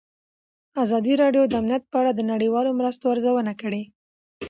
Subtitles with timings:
[0.83, 3.83] ازادي راډیو د امنیت په اړه د نړیوالو مرستو ارزونه کړې.